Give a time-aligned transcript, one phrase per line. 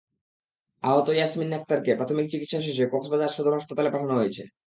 [0.83, 4.41] আহত ইয়াসমিন আক্তারকে প্রাথমিক চিকিৎসা শেষে কক্সবাজার সদর হাসপাতালে পাঠানো হয়েছে।